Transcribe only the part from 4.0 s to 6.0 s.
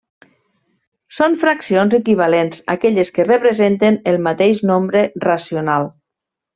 el mateix nombre racional.